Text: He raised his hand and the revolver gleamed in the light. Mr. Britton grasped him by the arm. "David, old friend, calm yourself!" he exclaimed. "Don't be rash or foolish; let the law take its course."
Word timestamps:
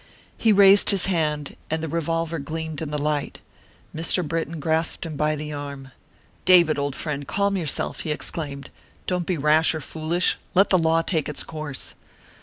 He 0.35 0.51
raised 0.51 0.89
his 0.89 1.05
hand 1.05 1.55
and 1.69 1.83
the 1.83 1.87
revolver 1.87 2.39
gleamed 2.39 2.81
in 2.81 2.89
the 2.89 2.97
light. 2.97 3.37
Mr. 3.95 4.27
Britton 4.27 4.59
grasped 4.59 5.05
him 5.05 5.15
by 5.15 5.35
the 5.35 5.53
arm. 5.53 5.91
"David, 6.43 6.79
old 6.79 6.95
friend, 6.95 7.27
calm 7.27 7.55
yourself!" 7.55 7.99
he 7.99 8.09
exclaimed. 8.09 8.71
"Don't 9.05 9.27
be 9.27 9.37
rash 9.37 9.75
or 9.75 9.79
foolish; 9.79 10.39
let 10.55 10.71
the 10.71 10.79
law 10.79 11.03
take 11.03 11.29
its 11.29 11.43
course." 11.43 11.93